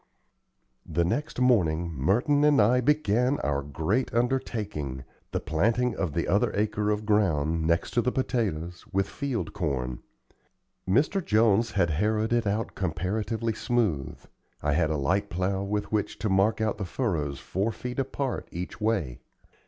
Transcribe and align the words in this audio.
The 0.83 1.05
next 1.05 1.39
morning 1.39 1.91
Merton 1.93 2.43
and 2.43 2.59
I 2.59 2.81
began 2.81 3.37
our 3.41 3.61
great 3.61 4.11
undertaking 4.15 5.03
the 5.29 5.39
planting 5.39 5.95
of 5.95 6.13
the 6.15 6.27
other 6.27 6.51
acre 6.55 6.89
of 6.89 7.05
ground, 7.05 7.67
next 7.67 7.91
to 7.91 8.01
the 8.01 8.11
potatoes, 8.11 8.83
with 8.91 9.07
field 9.07 9.53
corn. 9.53 9.99
Mr. 10.89 11.23
Jones 11.23 11.73
had 11.73 11.91
harrowed 11.91 12.33
it 12.33 12.45
comparatively 12.73 13.53
smooth, 13.53 14.17
I 14.63 14.73
had 14.73 14.89
a 14.89 14.97
light 14.97 15.29
plow 15.29 15.61
with 15.61 15.91
which 15.91 16.17
to 16.17 16.29
mark 16.29 16.59
out 16.61 16.79
the 16.79 16.85
furrows 16.85 17.37
four 17.39 17.71
feet 17.71 17.99
apart 17.99 18.47
each 18.51 18.81
way. 18.81 19.19